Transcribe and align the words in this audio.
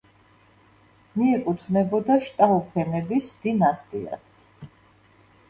მიეკუთვნებოდა 1.19 2.15
შტაუფენების 2.31 3.29
დინასტიას. 3.45 4.35